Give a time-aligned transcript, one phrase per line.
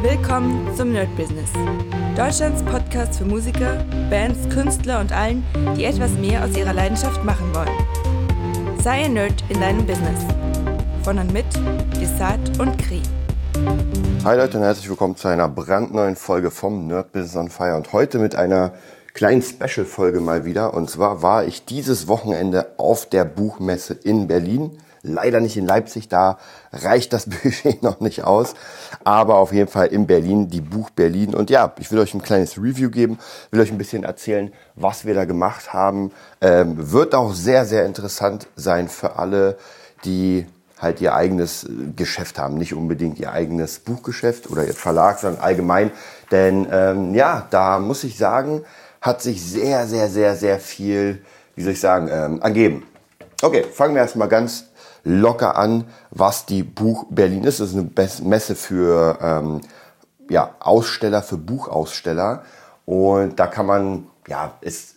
[0.00, 1.50] Willkommen zum Nerd Business.
[2.16, 5.44] Deutschlands Podcast für Musiker, Bands, Künstler und allen,
[5.76, 8.78] die etwas mehr aus ihrer Leidenschaft machen wollen.
[8.80, 10.20] Sei ein Nerd in deinem Business.
[11.02, 11.46] Von und mit
[12.00, 13.02] Desart und Kri.
[14.22, 17.92] Hi Leute und herzlich willkommen zu einer brandneuen Folge vom Nerd Business on Fire und
[17.92, 18.74] heute mit einer
[19.14, 20.74] kleinen Special-Folge mal wieder.
[20.74, 26.08] Und zwar war ich dieses Wochenende auf der Buchmesse in Berlin Leider nicht in Leipzig,
[26.08, 26.38] da
[26.72, 28.54] reicht das Budget noch nicht aus.
[29.04, 31.34] Aber auf jeden Fall in Berlin, die Buch Berlin.
[31.34, 33.18] Und ja, ich will euch ein kleines Review geben,
[33.50, 36.12] will euch ein bisschen erzählen, was wir da gemacht haben.
[36.40, 39.58] Ähm, wird auch sehr, sehr interessant sein für alle,
[40.04, 40.46] die
[40.80, 42.56] halt ihr eigenes äh, Geschäft haben.
[42.56, 45.90] Nicht unbedingt ihr eigenes Buchgeschäft oder ihr Verlag, sondern allgemein.
[46.30, 48.62] Denn ähm, ja, da muss ich sagen,
[49.00, 51.22] hat sich sehr, sehr, sehr, sehr viel,
[51.54, 52.84] wie soll ich sagen, ähm, ergeben.
[53.40, 54.64] Okay, fangen wir erstmal ganz
[55.04, 57.60] locker an, was die Buch Berlin ist.
[57.60, 59.60] Das ist eine Messe für ähm,
[60.28, 62.42] ja, Aussteller, für Buchaussteller.
[62.84, 64.96] Und da kann man, ja, ist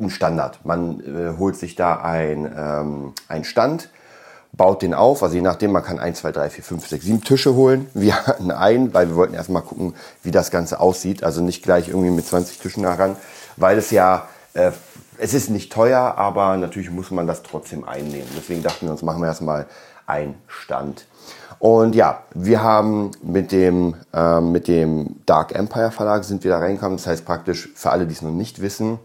[0.00, 0.64] ein Standard.
[0.64, 3.90] Man äh, holt sich da ein, ähm, ein Stand,
[4.52, 5.22] baut den auf.
[5.22, 7.90] Also je nachdem, man kann 1, 2, 3, 4, 5, 6, 7 Tische holen.
[7.94, 11.22] Wir hatten einen, weil wir wollten erstmal gucken, wie das Ganze aussieht.
[11.22, 13.16] Also nicht gleich irgendwie mit 20 Tischen daran,
[13.58, 14.72] weil es ja äh,
[15.18, 18.28] es ist nicht teuer, aber natürlich muss man das trotzdem einnehmen.
[18.36, 19.66] Deswegen dachten wir uns, machen wir erstmal
[20.06, 21.06] einen Stand.
[21.58, 26.58] Und ja, wir haben mit dem, äh, mit dem Dark Empire Verlag sind wir da
[26.58, 26.96] reingekommen.
[26.96, 28.98] Das heißt praktisch, für alle, die es noch nicht wissen,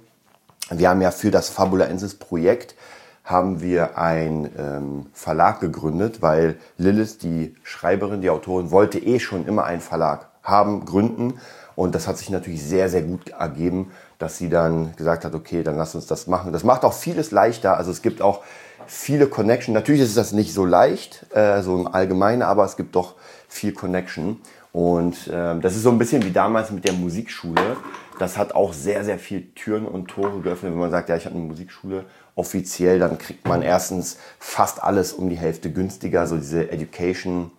[0.71, 2.75] wir haben ja für das Fabulaensis Projekt
[3.23, 9.45] haben wir einen ähm, Verlag gegründet, weil Lilith, die Schreiberin, die Autorin, wollte eh schon
[9.45, 11.39] immer einen Verlag haben, gründen.
[11.75, 15.63] Und das hat sich natürlich sehr, sehr gut ergeben, dass sie dann gesagt hat, okay,
[15.63, 16.53] dann lass uns das machen.
[16.53, 17.77] Das macht auch vieles leichter.
[17.77, 18.43] Also es gibt auch
[18.85, 19.73] viele Connection.
[19.73, 23.15] Natürlich ist das nicht so leicht, äh, so im Allgemeinen, aber es gibt doch
[23.47, 24.41] viel Connection.
[24.73, 27.77] Und äh, das ist so ein bisschen wie damals mit der Musikschule.
[28.19, 30.73] Das hat auch sehr, sehr viel Türen und Tore geöffnet.
[30.73, 32.05] Wenn man sagt, ja, ich habe eine Musikschule
[32.35, 36.27] offiziell, dann kriegt man erstens fast alles um die Hälfte günstiger.
[36.27, 37.51] So diese Education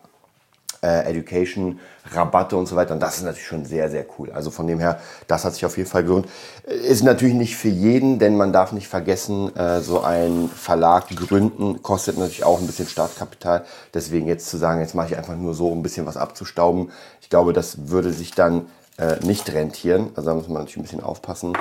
[0.82, 1.78] äh, Education,
[2.12, 2.94] Rabatte und so weiter.
[2.94, 4.30] Und das ist natürlich schon sehr, sehr cool.
[4.32, 6.26] Also von dem her, das hat sich auf jeden Fall gelohnt.
[6.64, 11.82] Ist natürlich nicht für jeden, denn man darf nicht vergessen, äh, so ein Verlag gründen
[11.82, 13.64] kostet natürlich auch ein bisschen Startkapital.
[13.94, 16.91] Deswegen jetzt zu sagen, jetzt mache ich einfach nur so, um ein bisschen was abzustauben.
[17.20, 18.66] Ich glaube, das würde sich dann
[19.00, 20.10] äh, nicht rentieren.
[20.14, 21.52] Also da muss man natürlich ein bisschen aufpassen.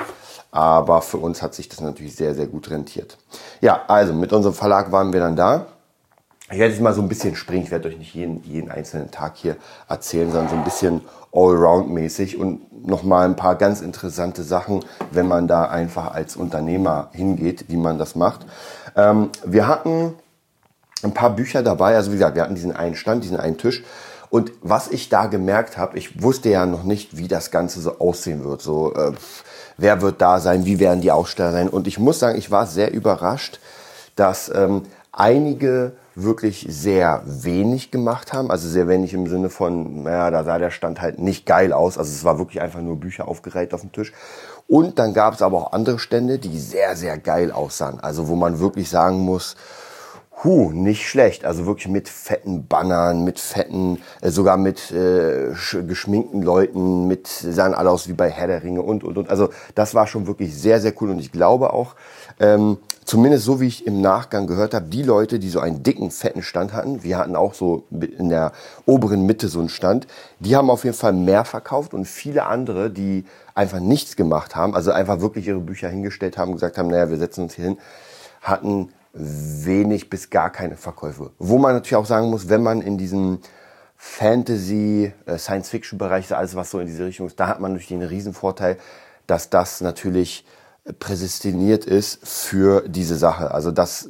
[0.50, 3.18] Aber für uns hat sich das natürlich sehr, sehr gut rentiert.
[3.60, 5.66] Ja, also mit unserem Verlag waren wir dann da.
[6.52, 7.62] Ich werde jetzt mal so ein bisschen springen.
[7.62, 9.56] Ich werde euch nicht jeden, jeden einzelnen Tag hier
[9.88, 11.00] erzählen, sondern so ein bisschen
[11.32, 17.66] allround-mäßig und nochmal ein paar ganz interessante Sachen, wenn man da einfach als Unternehmer hingeht,
[17.68, 18.46] wie man das macht.
[18.96, 20.14] Ähm, wir hatten
[21.04, 21.94] ein paar Bücher dabei.
[21.94, 23.84] Also wie gesagt, wir hatten diesen einen Stand, diesen einen Tisch.
[24.28, 28.00] Und was ich da gemerkt habe, ich wusste ja noch nicht, wie das Ganze so
[28.00, 28.60] aussehen wird.
[28.60, 29.12] So, äh,
[29.76, 31.68] wer wird da sein, wie werden die Aussteller sein.
[31.68, 33.60] Und ich muss sagen, ich war sehr überrascht,
[34.16, 34.82] dass ähm,
[35.12, 38.50] einige wirklich sehr wenig gemacht haben.
[38.50, 41.98] Also sehr wenig im Sinne von, naja, da sah der Stand halt nicht geil aus.
[41.98, 44.12] Also es war wirklich einfach nur Bücher aufgereiht auf dem Tisch.
[44.66, 48.00] Und dann gab es aber auch andere Stände, die sehr, sehr geil aussahen.
[48.00, 49.56] Also wo man wirklich sagen muss,
[50.42, 51.44] Huh, nicht schlecht.
[51.44, 55.52] Also wirklich mit fetten Bannern, mit fetten, äh, sogar mit äh,
[55.86, 59.28] geschminkten Leuten, mit sahen alle aus wie bei Herr der Ringe und und und.
[59.28, 61.10] Also das war schon wirklich sehr, sehr cool.
[61.10, 61.94] Und ich glaube auch,
[62.38, 62.78] ähm,
[63.10, 66.44] zumindest so wie ich im Nachgang gehört habe, die Leute, die so einen dicken, fetten
[66.44, 68.52] Stand hatten, wir hatten auch so in der
[68.86, 70.06] oberen Mitte so einen Stand,
[70.38, 74.76] die haben auf jeden Fall mehr verkauft und viele andere, die einfach nichts gemacht haben,
[74.76, 77.78] also einfach wirklich ihre Bücher hingestellt haben, gesagt haben, naja, wir setzen uns hier hin,
[78.42, 81.32] hatten wenig bis gar keine Verkäufe.
[81.40, 83.40] Wo man natürlich auch sagen muss, wenn man in diesem
[83.96, 88.02] Fantasy, äh, Science-Fiction-Bereich, alles was so in diese Richtung ist, da hat man natürlich den
[88.02, 88.76] Riesenvorteil,
[89.26, 90.44] dass das natürlich
[90.98, 93.52] prädestiniert ist für diese Sache.
[93.52, 94.08] Also dass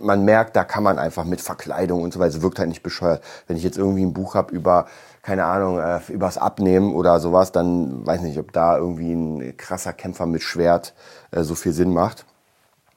[0.00, 2.82] man merkt, da kann man einfach mit Verkleidung und so weiter, es wirkt halt nicht
[2.82, 3.22] bescheuert.
[3.46, 4.86] Wenn ich jetzt irgendwie ein Buch habe über,
[5.22, 9.92] keine Ahnung, äh, übers Abnehmen oder sowas, dann weiß nicht, ob da irgendwie ein krasser
[9.92, 10.94] Kämpfer mit Schwert
[11.30, 12.24] äh, so viel Sinn macht.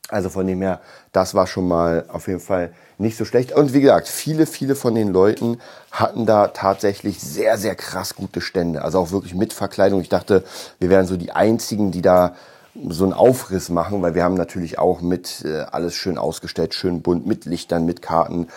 [0.10, 0.82] Also von dem her,
[1.12, 3.52] das war schon mal auf jeden Fall nicht so schlecht.
[3.52, 5.60] Und wie gesagt, viele, viele von den Leuten
[5.92, 8.82] hatten da tatsächlich sehr, sehr krass gute Stände.
[8.82, 10.02] Also auch wirklich mit Verkleidung.
[10.02, 10.44] Ich dachte,
[10.80, 12.36] wir wären so die einzigen, die da
[12.88, 17.02] so einen Aufriss machen, weil wir haben natürlich auch mit äh, alles schön ausgestellt, schön
[17.02, 18.48] bunt, mit Lichtern, mit Karten.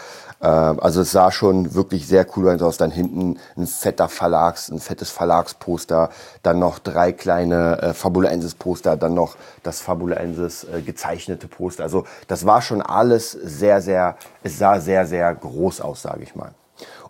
[0.41, 2.77] Äh, also es sah schon wirklich sehr cool aus.
[2.77, 6.11] Dann hinten ein fetter Verlags, ein fettes Verlagsposter,
[6.43, 11.85] dann noch drei kleine äh, Fabulaensis-Poster, dann noch das Fabulaensis äh, gezeichnete Poster.
[11.85, 16.35] Also das war schon alles sehr, sehr, es sah sehr, sehr groß aus, sage ich
[16.35, 16.53] mal.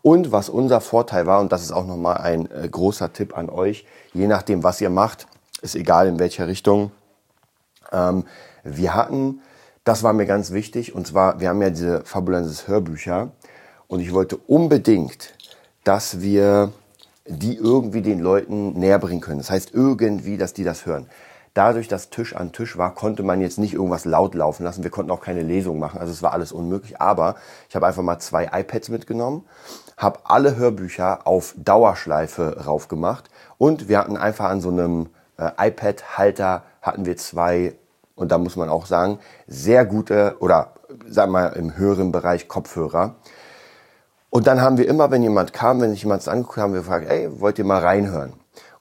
[0.02, 3.48] Und was unser Vorteil war, und das ist auch nochmal ein äh, großer Tipp an
[3.48, 5.26] euch, je nachdem, was ihr macht,
[5.62, 6.90] ist egal in welcher Richtung.
[7.92, 8.24] Ähm,
[8.64, 9.40] wir hatten,
[9.84, 13.32] das war mir ganz wichtig, und zwar, wir haben ja diese Fabulensis Hörbücher
[13.88, 15.34] und ich wollte unbedingt,
[15.84, 16.72] dass wir
[17.26, 19.38] die irgendwie den Leuten näher bringen können.
[19.38, 21.08] Das heißt irgendwie, dass die das hören.
[21.54, 24.82] Dadurch, dass Tisch an Tisch war, konnte man jetzt nicht irgendwas laut laufen lassen.
[24.82, 26.00] Wir konnten auch keine Lesung machen.
[26.00, 27.00] Also es war alles unmöglich.
[27.00, 27.36] Aber
[27.68, 29.44] ich habe einfach mal zwei iPads mitgenommen,
[29.98, 33.28] habe alle Hörbücher auf Dauerschleife raufgemacht
[33.58, 37.74] und wir hatten einfach an so einem äh, iPad-Halter hatten wir zwei
[38.14, 40.74] und da muss man auch sagen sehr gute oder
[41.08, 43.16] sagen wir mal im höheren Bereich Kopfhörer.
[44.30, 47.06] Und dann haben wir immer, wenn jemand kam, wenn sich jemand angeguckt haben wir gefragt,
[47.08, 48.32] ey, wollt ihr mal reinhören?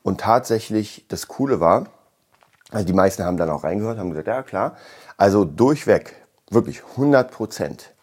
[0.03, 1.87] Und tatsächlich, das Coole war,
[2.71, 4.77] also die meisten haben dann auch reingehört, haben gesagt, ja klar.
[5.17, 6.15] Also durchweg,
[6.49, 7.93] wirklich 100 Prozent,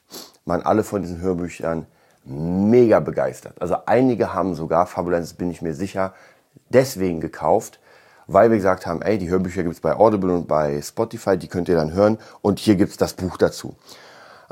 [0.44, 1.86] waren alle von diesen Hörbüchern
[2.24, 3.60] mega begeistert.
[3.60, 6.12] Also einige haben sogar, Fabulenz bin ich mir sicher,
[6.68, 7.80] deswegen gekauft,
[8.28, 11.68] weil wir gesagt haben, ey, die Hörbücher gibt's bei Audible und bei Spotify, die könnt
[11.68, 13.74] ihr dann hören und hier gibt's das Buch dazu.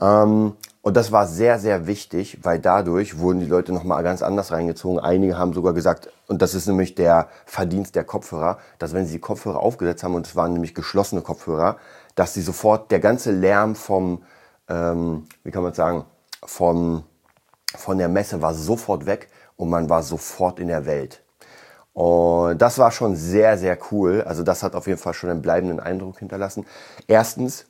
[0.00, 4.52] Ähm, und das war sehr, sehr wichtig, weil dadurch wurden die Leute nochmal ganz anders
[4.52, 4.98] reingezogen.
[5.00, 9.14] Einige haben sogar gesagt, und das ist nämlich der Verdienst der Kopfhörer, dass wenn sie
[9.14, 11.76] die Kopfhörer aufgesetzt haben, und es waren nämlich geschlossene Kopfhörer,
[12.14, 14.22] dass sie sofort der ganze Lärm vom,
[14.68, 16.04] ähm, wie kann man sagen,
[16.44, 17.02] vom,
[17.76, 21.20] von der Messe war sofort weg und man war sofort in der Welt.
[21.96, 24.20] Und das war schon sehr, sehr cool.
[24.20, 26.66] Also das hat auf jeden Fall schon einen bleibenden Eindruck hinterlassen.
[27.08, 27.64] Erstens,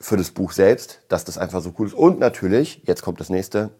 [0.00, 1.94] für das Buch selbst, dass das einfach so cool ist.
[1.94, 3.70] Und natürlich, jetzt kommt das nächste,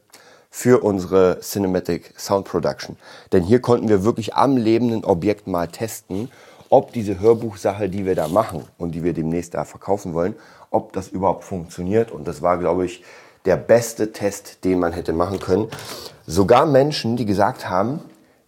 [0.51, 2.97] für unsere Cinematic Sound Production.
[3.31, 6.33] Denn hier konnten wir wirklich am lebenden Objekt mal testen,
[6.69, 10.35] ob diese Hörbuchsache, die wir da machen und die wir demnächst da verkaufen wollen,
[10.71, 12.11] ob das überhaupt funktioniert.
[12.11, 13.05] Und das war, glaube ich,
[13.45, 15.69] der beste Test, den man hätte machen können.
[16.27, 18.01] Sogar Menschen, die gesagt haben,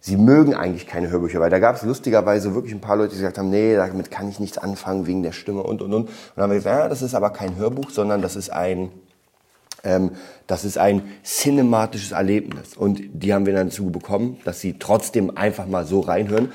[0.05, 3.21] sie mögen eigentlich keine Hörbücher, weil da gab es lustigerweise wirklich ein paar Leute, die
[3.21, 6.03] gesagt haben, nee, damit kann ich nichts anfangen wegen der Stimme und und und.
[6.03, 8.91] Und dann haben wir gesagt, ja, das ist aber kein Hörbuch, sondern das ist ein
[9.83, 10.11] ähm,
[10.45, 12.77] das ist ein cinematisches Erlebnis.
[12.77, 16.51] Und die haben wir dann dazu bekommen, dass sie trotzdem einfach mal so reinhören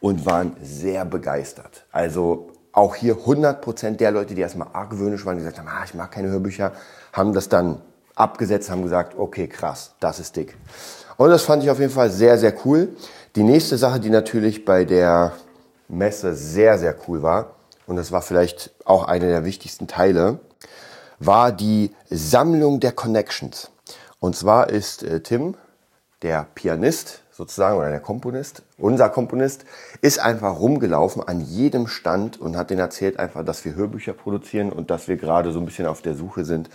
[0.00, 1.86] und waren sehr begeistert.
[1.92, 5.94] Also auch hier 100% der Leute, die erstmal argwöhnisch waren, die gesagt haben, ah, ich
[5.94, 6.72] mag keine Hörbücher,
[7.14, 7.80] haben das dann
[8.14, 10.54] abgesetzt, haben gesagt, okay, krass, das ist dick.
[11.20, 12.96] Und das fand ich auf jeden Fall sehr, sehr cool.
[13.36, 15.34] Die nächste Sache, die natürlich bei der
[15.86, 17.56] Messe sehr, sehr cool war,
[17.86, 20.38] und das war vielleicht auch einer der wichtigsten Teile,
[21.18, 23.70] war die Sammlung der Connections.
[24.18, 25.56] Und zwar ist äh, Tim,
[26.22, 29.66] der Pianist sozusagen oder der Komponist, unser Komponist,
[30.00, 34.72] ist einfach rumgelaufen an jedem Stand und hat denen erzählt einfach, dass wir Hörbücher produzieren
[34.72, 36.70] und dass wir gerade so ein bisschen auf der Suche sind,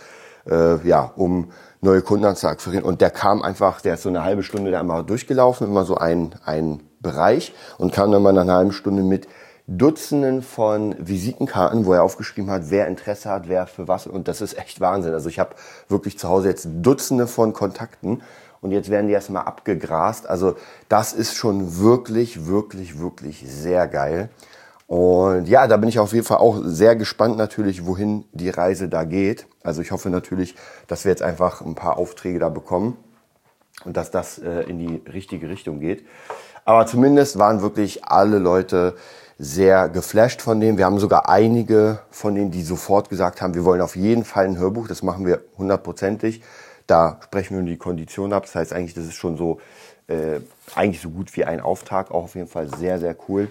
[0.48, 1.50] äh, ja, um
[1.80, 2.84] neue Kunden zu akquirieren.
[2.84, 5.96] Und der kam einfach, der ist so eine halbe Stunde da einmal durchgelaufen, immer so
[5.96, 9.28] ein, ein Bereich und kam dann mal nach einer halben Stunde mit
[9.68, 14.06] Dutzenden von Visitenkarten, wo er aufgeschrieben hat, wer Interesse hat, wer für was.
[14.06, 15.12] Und das ist echt Wahnsinn.
[15.12, 15.56] Also ich habe
[15.88, 18.22] wirklich zu Hause jetzt Dutzende von Kontakten
[18.60, 20.28] und jetzt werden die erstmal abgegrast.
[20.28, 20.56] Also
[20.88, 24.30] das ist schon wirklich, wirklich, wirklich sehr geil.
[24.86, 28.88] Und ja, da bin ich auf jeden Fall auch sehr gespannt natürlich, wohin die Reise
[28.88, 29.46] da geht.
[29.64, 30.54] Also ich hoffe natürlich,
[30.86, 32.96] dass wir jetzt einfach ein paar Aufträge da bekommen
[33.84, 36.04] und dass das äh, in die richtige Richtung geht.
[36.64, 38.94] Aber zumindest waren wirklich alle Leute
[39.38, 40.78] sehr geflasht von dem.
[40.78, 44.46] Wir haben sogar einige von denen, die sofort gesagt haben, wir wollen auf jeden Fall
[44.46, 44.88] ein Hörbuch.
[44.88, 46.42] Das machen wir hundertprozentig.
[46.86, 48.44] Da sprechen wir nur die Kondition ab.
[48.44, 49.60] Das heißt eigentlich, das ist schon so
[50.06, 50.40] äh,
[50.74, 52.10] eigentlich so gut wie ein Auftrag.
[52.12, 53.50] Auch auf jeden Fall sehr, sehr cool.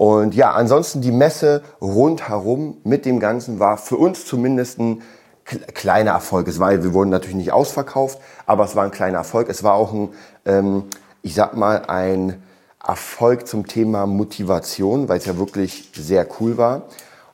[0.00, 5.02] Und ja, ansonsten die Messe rundherum mit dem Ganzen war für uns zumindest ein
[5.44, 6.48] kleiner Erfolg.
[6.48, 9.50] Es war, wir wurden natürlich nicht ausverkauft, aber es war ein kleiner Erfolg.
[9.50, 10.08] Es war auch ein,
[10.46, 10.84] ähm,
[11.20, 12.42] ich sag mal, ein
[12.82, 16.84] Erfolg zum Thema Motivation, weil es ja wirklich sehr cool war.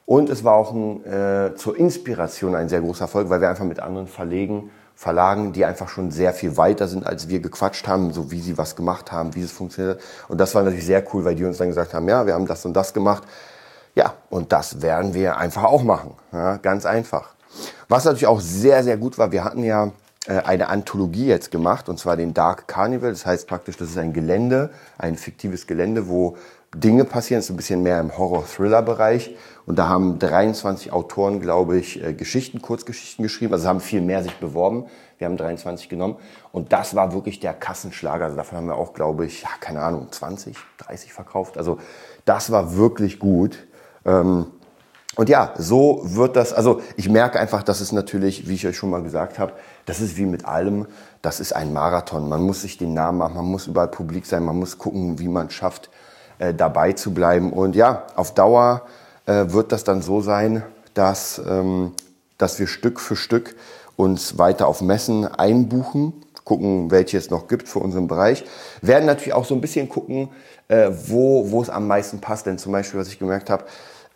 [0.05, 3.65] Und es war auch ein, äh, zur Inspiration ein sehr großer Erfolg, weil wir einfach
[3.65, 8.15] mit anderen Verlegen Verlagen, die einfach schon sehr viel weiter sind, als wir gequatscht haben,
[8.15, 10.01] so wie sie was gemacht haben, wie es funktioniert.
[10.27, 12.47] Und das war natürlich sehr cool, weil die uns dann gesagt haben, ja, wir haben
[12.47, 13.23] das und das gemacht.
[13.95, 16.15] Ja, und das werden wir einfach auch machen.
[16.33, 17.35] Ja, ganz einfach.
[17.89, 19.93] Was natürlich auch sehr, sehr gut war, wir hatten ja
[20.27, 23.11] äh, eine Anthologie jetzt gemacht, und zwar den Dark Carnival.
[23.11, 26.37] Das heißt praktisch, das ist ein Gelände, ein fiktives Gelände, wo
[26.75, 27.41] Dinge passieren.
[27.41, 29.37] Das ist ein bisschen mehr im Horror-Thriller-Bereich.
[29.67, 33.53] Und da haben 23 Autoren, glaube ich, äh, Geschichten, Kurzgeschichten geschrieben.
[33.53, 34.87] Also haben viel mehr sich beworben.
[35.19, 36.17] Wir haben 23 genommen.
[36.53, 38.27] Und das war wirklich der Kassenschlager.
[38.27, 41.59] Also davon haben wir auch, glaube ich, ja, keine Ahnung, 20, 30 verkauft.
[41.59, 41.79] Also
[42.25, 43.67] das war wirklich gut.
[44.05, 44.47] Ähm,
[45.17, 48.77] und ja, so wird das, also ich merke einfach, dass es natürlich, wie ich euch
[48.77, 49.55] schon mal gesagt habe,
[49.87, 50.87] das ist wie mit allem,
[51.23, 52.29] das ist ein Marathon.
[52.29, 55.29] Man muss sich den Namen machen, man muss überall publik sein, man muss gucken, wie
[55.29, 55.91] man schafft,
[56.39, 57.53] äh, dabei zu bleiben.
[57.53, 58.83] Und ja, auf Dauer
[59.27, 60.63] äh, wird das dann so sein,
[60.95, 61.93] dass, ähm,
[62.39, 63.57] dass wir Stück für Stück
[63.97, 66.13] uns weiter auf Messen einbuchen,
[66.45, 68.45] gucken, welche es noch gibt für unseren Bereich.
[68.81, 70.29] Werden natürlich auch so ein bisschen gucken,
[70.69, 72.47] äh, wo, wo es am meisten passt.
[72.47, 73.65] Denn zum Beispiel, was ich gemerkt habe,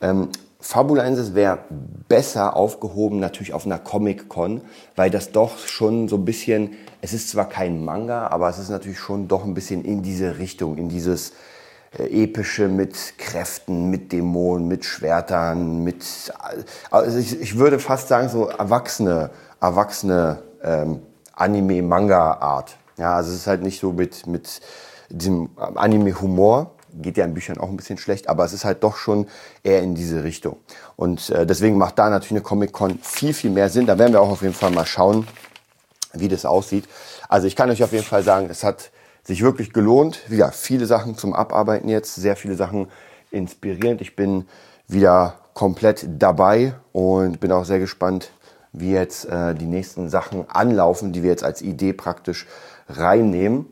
[0.01, 0.29] ähm,
[0.61, 1.61] Fabulensis wäre
[2.09, 4.61] besser aufgehoben natürlich auf einer Comic-Con,
[4.95, 8.69] weil das doch schon so ein bisschen, es ist zwar kein Manga, aber es ist
[8.69, 11.33] natürlich schon doch ein bisschen in diese Richtung, in dieses
[11.99, 16.05] epische mit Kräften, mit Dämonen, mit Schwertern, mit,
[16.91, 19.31] also ich, ich würde fast sagen so erwachsene,
[19.61, 21.03] erwachsene ähm,
[21.35, 22.77] Anime-Manga-Art.
[22.97, 24.61] Ja, also es ist halt nicht so mit, mit
[25.09, 28.97] diesem Anime-Humor, geht ja in Büchern auch ein bisschen schlecht, aber es ist halt doch
[28.97, 29.27] schon
[29.63, 30.57] eher in diese Richtung.
[30.97, 33.87] Und äh, deswegen macht da natürlich eine Comic-Con viel, viel mehr Sinn.
[33.87, 35.27] Da werden wir auch auf jeden Fall mal schauen,
[36.13, 36.89] wie das aussieht.
[37.29, 38.91] Also ich kann euch auf jeden Fall sagen, es hat
[39.23, 40.21] sich wirklich gelohnt.
[40.29, 42.89] Ja, viele Sachen zum Abarbeiten jetzt, sehr viele Sachen
[43.31, 44.01] inspirierend.
[44.01, 44.47] Ich bin
[44.89, 48.31] wieder komplett dabei und bin auch sehr gespannt,
[48.73, 52.47] wie jetzt äh, die nächsten Sachen anlaufen, die wir jetzt als Idee praktisch
[52.89, 53.67] reinnehmen.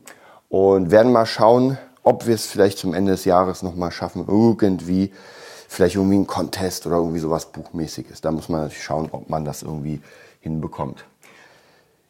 [0.49, 5.13] Und werden mal schauen, ob wir es vielleicht zum Ende des Jahres nochmal schaffen, irgendwie,
[5.67, 8.21] vielleicht irgendwie ein Contest oder irgendwie sowas Buchmäßiges.
[8.21, 10.01] Da muss man natürlich schauen, ob man das irgendwie
[10.39, 11.05] hinbekommt.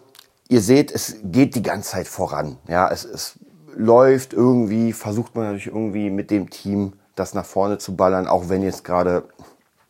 [0.49, 2.59] ihr seht, es geht die ganze Zeit voran.
[2.69, 3.39] Ja, es, es
[3.75, 8.49] läuft irgendwie, versucht man natürlich irgendwie mit dem Team das nach vorne zu ballern, auch
[8.49, 9.25] wenn jetzt gerade,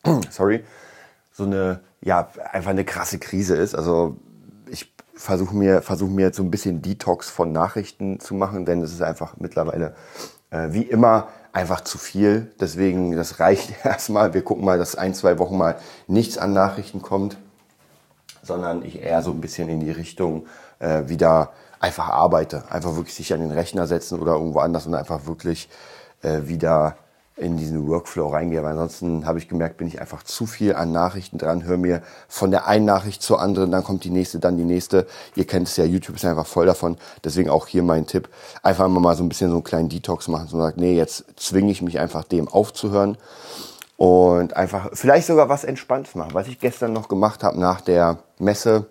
[0.29, 0.63] sorry,
[1.31, 3.75] so eine, ja, einfach eine krasse Krise ist.
[3.75, 4.17] Also
[4.69, 8.81] ich versuche mir, versuche mir jetzt so ein bisschen Detox von Nachrichten zu machen, denn
[8.81, 9.95] es ist einfach mittlerweile,
[10.51, 12.51] äh, wie immer, einfach zu viel.
[12.59, 14.33] Deswegen, das reicht erstmal.
[14.33, 15.77] Wir gucken mal, dass ein, zwei Wochen mal
[16.07, 17.37] nichts an Nachrichten kommt,
[18.41, 20.47] sondern ich eher so ein bisschen in die Richtung
[20.79, 22.63] äh, wieder einfach arbeite.
[22.69, 25.69] Einfach wirklich sich an den Rechner setzen oder irgendwo anders und einfach wirklich
[26.21, 26.97] äh, wieder
[27.35, 28.61] in diesen Workflow reingehe.
[28.63, 32.01] Weil ansonsten habe ich gemerkt, bin ich einfach zu viel an Nachrichten dran, höre mir
[32.27, 35.07] von der einen Nachricht zur anderen, dann kommt die nächste, dann die nächste.
[35.35, 36.97] Ihr kennt es ja, YouTube ist einfach voll davon.
[37.23, 38.29] Deswegen auch hier mein Tipp.
[38.61, 41.71] Einfach mal so ein bisschen so einen kleinen Detox machen und sagen, nee, jetzt zwinge
[41.71, 43.17] ich mich einfach dem aufzuhören
[43.97, 46.33] und einfach vielleicht sogar was Entspanntes machen.
[46.33, 48.85] Was ich gestern noch gemacht habe nach der Messe,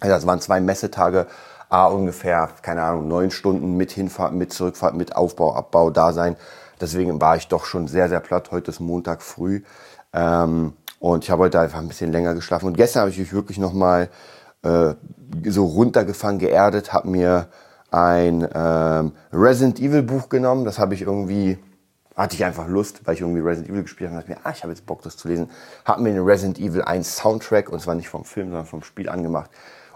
[0.00, 1.26] also das waren zwei Messetage,
[1.68, 6.36] ah, ungefähr, keine Ahnung, neun Stunden mit Hinfahrt, mit Zurückfahrt, mit Aufbau, Abbau da sein.
[6.80, 8.50] Deswegen war ich doch schon sehr, sehr platt.
[8.50, 9.62] Heute ist Montag früh.
[10.12, 12.66] Ähm, und ich habe heute einfach ein bisschen länger geschlafen.
[12.66, 14.08] Und gestern habe ich mich wirklich nochmal
[14.62, 14.94] äh,
[15.46, 17.48] so runtergefangen, geerdet, habe mir
[17.90, 20.64] ein ähm, Resident Evil Buch genommen.
[20.64, 21.58] Das habe ich irgendwie,
[22.16, 24.18] hatte ich einfach Lust, weil ich irgendwie Resident Evil gespielt habe.
[24.18, 25.50] Und dachte mir, ah, ich habe jetzt Bock, das zu lesen.
[25.84, 29.08] Habe mir den Resident Evil 1 Soundtrack, und zwar nicht vom Film, sondern vom Spiel
[29.08, 29.50] angemacht.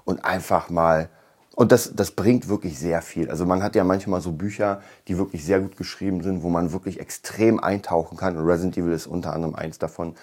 [0.05, 1.09] Und einfach mal
[1.55, 3.31] und das, das bringt wirklich sehr viel.
[3.31, 6.73] Also man hat ja manchmal so Bücher, die wirklich sehr gut geschrieben sind, wo man
[6.73, 8.37] wirklich extrem eintauchen kann.
[8.37, 10.15] Und Resident Evil ist unter anderem eins davon.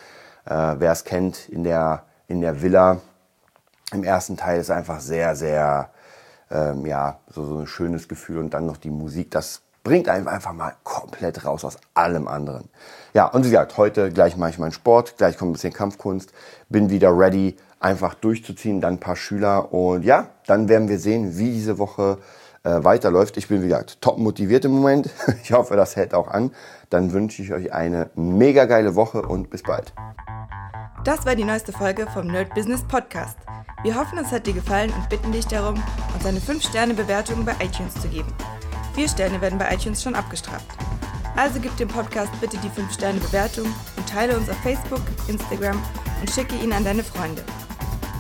[0.45, 3.00] Äh, Wer es kennt, in der, in der Villa
[3.93, 5.89] im ersten Teil ist einfach sehr, sehr,
[6.50, 8.38] ähm, ja, so, so ein schönes Gefühl.
[8.38, 12.69] Und dann noch die Musik, das bringt einem einfach mal komplett raus aus allem anderen.
[13.13, 16.33] Ja, und wie gesagt, heute gleich mache ich meinen Sport, gleich kommt ein bisschen Kampfkunst,
[16.69, 21.38] bin wieder ready einfach durchzuziehen, dann ein paar Schüler und ja, dann werden wir sehen,
[21.38, 22.19] wie diese Woche
[22.63, 23.38] äh, weiterläuft.
[23.38, 25.09] Ich bin, wie gesagt, top motiviert im Moment.
[25.43, 26.51] Ich hoffe, das hält auch an.
[26.89, 29.93] Dann wünsche ich euch eine mega geile Woche und bis bald.
[31.03, 33.38] Das war die neueste Folge vom Nerd Business Podcast.
[33.81, 35.81] Wir hoffen, es hat dir gefallen und bitten dich darum,
[36.13, 38.31] uns eine 5-Sterne-Bewertung bei iTunes zu geben.
[38.93, 40.67] Vier Sterne werden bei iTunes schon abgestraft.
[41.35, 45.81] Also gib dem Podcast bitte die 5-Sterne-Bewertung und teile uns auf Facebook, Instagram
[46.19, 47.41] und schicke ihn an deine Freunde.